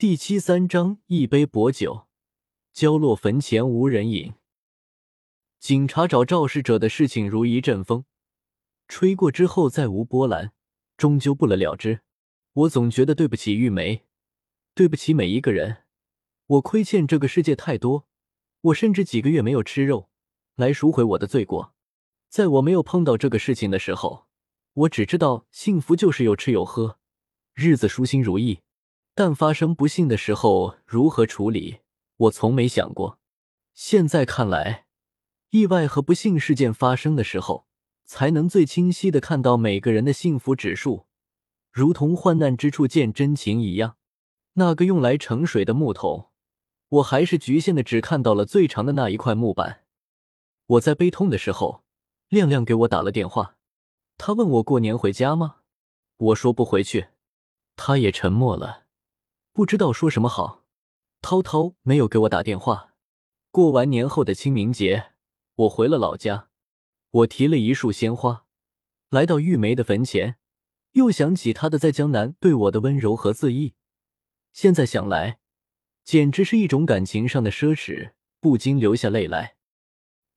[0.00, 2.06] 第七三章一杯薄酒，
[2.72, 4.32] 浇落坟前无人饮。
[5.58, 8.06] 警察找肇事者的事情如一阵风，
[8.88, 10.52] 吹过之后再无波澜，
[10.96, 12.00] 终究不了了之。
[12.54, 14.06] 我总觉得对不起玉梅，
[14.74, 15.82] 对不起每一个人。
[16.46, 18.06] 我亏欠这个世界太多，
[18.62, 20.08] 我甚至几个月没有吃肉，
[20.56, 21.74] 来赎回我的罪过。
[22.30, 24.26] 在我没有碰到这个事情的时候，
[24.72, 26.98] 我只知道幸福就是有吃有喝，
[27.52, 28.60] 日子舒心如意。
[29.14, 31.80] 但发生不幸的时候如何处理，
[32.16, 33.18] 我从没想过。
[33.74, 34.86] 现在看来，
[35.50, 37.66] 意外和不幸事件发生的时候，
[38.04, 41.06] 才能最清晰的看到每个人的幸福指数，
[41.70, 43.96] 如同患难之处见真情一样。
[44.54, 46.30] 那个用来盛水的木桶，
[46.88, 49.84] 我还是局限的只看到了最长的那一块木板。
[50.66, 51.84] 我在悲痛的时候，
[52.28, 53.56] 亮亮给我打了电话，
[54.18, 55.56] 他问我过年回家吗？
[56.16, 57.08] 我说不回去，
[57.76, 58.86] 他也沉默了。
[59.52, 60.64] 不知道说什么好，
[61.20, 62.94] 涛涛没有给我打电话。
[63.50, 65.12] 过完年后的清明节，
[65.56, 66.48] 我回了老家，
[67.10, 68.46] 我提了一束鲜花，
[69.10, 70.36] 来到玉梅的坟前，
[70.92, 73.74] 又想起她的在江南对我的温柔和自意，
[74.52, 75.40] 现在想来，
[76.04, 79.56] 简直是一种感情上的奢侈，不禁流下泪来。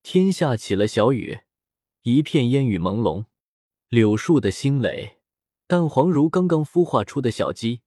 [0.02, 1.42] 天下起了小雨，
[2.02, 3.26] 一片烟雨朦胧，
[3.90, 5.20] 柳树的新蕾，
[5.68, 7.83] 淡黄如刚刚孵化出的小鸡。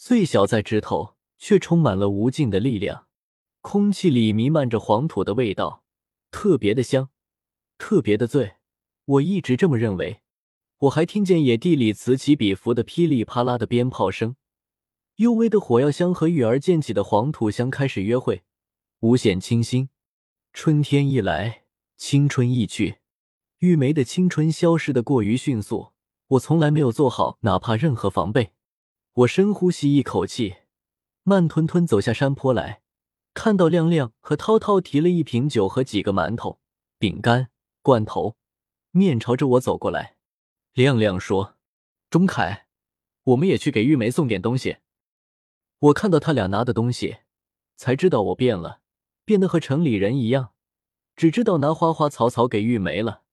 [0.00, 3.08] 最小在枝头，却充满了无尽的力量。
[3.60, 5.82] 空气里弥漫着黄土的味道，
[6.30, 7.10] 特别的香，
[7.78, 8.52] 特别的醉。
[9.04, 10.20] 我一直这么认为。
[10.82, 14.36] 我还听见野地里此起彼伏的噼里啪啦的鞭炮声，
[15.16, 18.44] 幽微的火药香和育儿溅起的黄土香开始约会，
[19.00, 19.88] 无限清新。
[20.52, 21.64] 春天一来，
[21.96, 22.98] 青春一去，
[23.58, 25.92] 玉梅的青春消失的过于迅速。
[26.28, 28.52] 我从来没有做好哪怕任何防备。
[29.18, 30.58] 我深呼吸一口气，
[31.24, 32.82] 慢吞吞走下山坡来，
[33.34, 36.60] 看到亮亮和涛涛提了一瓶酒和几个馒头、
[37.00, 37.50] 饼干、
[37.82, 38.36] 罐头，
[38.92, 40.18] 面朝着我走过来。
[40.72, 41.56] 亮亮说
[42.08, 42.68] ：“钟凯，
[43.24, 44.76] 我们也去给玉梅送点东西。”
[45.80, 47.16] 我看到他俩拿的东西，
[47.74, 48.82] 才知道我变了，
[49.24, 50.52] 变得和城里人一样，
[51.16, 53.24] 只知道拿花花草草给玉梅了。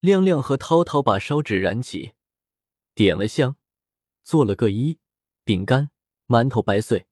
[0.00, 2.14] 亮亮和涛涛把烧纸燃起，
[2.94, 3.56] 点了香。
[4.24, 4.98] 做了个揖，
[5.44, 5.90] 饼干、
[6.26, 7.06] 馒头掰碎，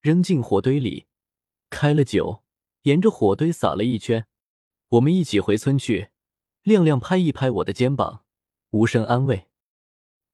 [0.00, 1.06] 扔进火堆里，
[1.70, 2.44] 开了酒，
[2.82, 4.26] 沿着火堆撒了一圈。
[4.90, 6.10] 我们一起回村去。
[6.62, 8.24] 亮亮拍一拍我的肩膀，
[8.70, 9.46] 无声安慰。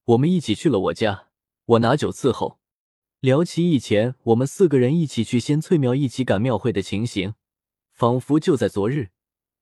[0.06, 1.28] 我们一起去了我家，
[1.66, 2.58] 我拿酒伺候，
[3.20, 7.34] 聊起以前我们四个人一起去仙翠庙，一起赶庙会的情形，
[7.92, 9.10] 仿佛就在昨日，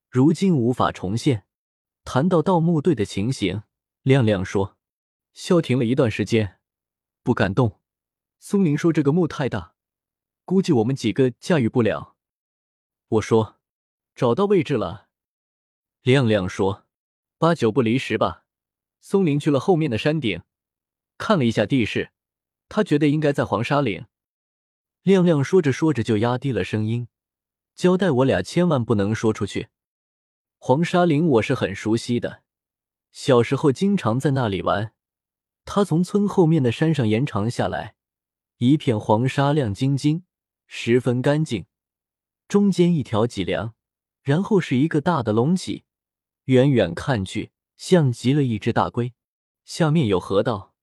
[0.08, 1.44] 如今无法重现。
[2.04, 3.64] 谈到盗墓队的情形，
[4.02, 4.78] 亮亮说
[5.34, 6.58] ：“消停了一段时间。”
[7.22, 7.80] 不敢动。
[8.38, 9.74] 松林说：“这个墓太大，
[10.44, 12.16] 估计我们几个驾驭不了。”
[13.08, 13.60] 我说
[14.14, 15.08] ：“找到位置了。”
[16.02, 16.86] 亮亮说
[17.38, 18.44] ：“八九不离十吧。”
[19.00, 20.42] 松林去了后面的山顶，
[21.18, 22.12] 看了一下地势，
[22.68, 24.06] 他觉得应该在黄沙岭。
[25.02, 27.08] 亮亮说着说着就压低了声音，
[27.74, 29.68] 交代我俩千万不能说出去。
[30.58, 32.44] 黄沙岭我是很熟悉的，
[33.10, 34.94] 小时候经常在那里玩。
[35.64, 37.94] 他从村后面的山上延长下来，
[38.58, 40.24] 一片黄沙亮晶晶，
[40.66, 41.66] 十分干净。
[42.48, 43.74] 中间一条脊梁，
[44.22, 45.84] 然后是一个大的隆起，
[46.44, 49.14] 远远看去像极了一只大龟。
[49.64, 50.74] 下面有河道，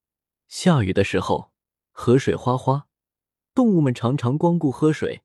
[0.48, 1.52] 下雨的时候
[1.92, 2.88] 河水哗哗，
[3.54, 5.22] 动物们常常光顾喝水，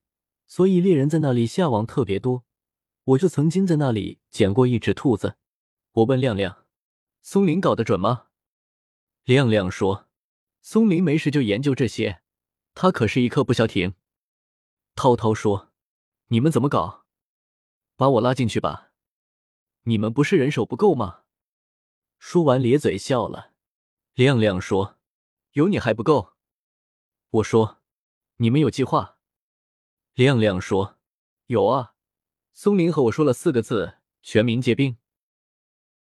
[0.47, 2.45] 所以猎人在那里下网特别多。
[3.05, 5.37] 我就曾经在那里捡过一只兔子。
[5.93, 6.65] 我问亮亮
[7.23, 8.27] ：“松林搞得准吗？”
[9.25, 10.07] 亮亮说
[10.61, 12.23] ：“松林没事就研究这些，
[12.75, 13.95] 他可是一刻不消停。”
[14.95, 15.73] 涛涛说
[16.29, 17.07] ：“你们怎么搞？
[17.97, 18.93] 把我拉进去吧，
[19.85, 21.23] 你们不是人手不够吗？”
[22.19, 23.53] 说完咧嘴笑了。
[24.13, 24.99] 亮亮说
[25.53, 26.35] ：“有你还不够。”
[27.31, 27.83] 我说
[28.37, 29.19] ：“你们有计划？”
[30.15, 30.99] 亮亮说
[31.47, 31.95] ：“有啊，
[32.53, 34.99] 松林和我说了四个字：全民皆兵。”